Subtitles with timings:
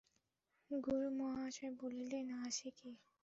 [0.71, 2.89] গুরুমহাশয় বলিলেন, হাসে কে?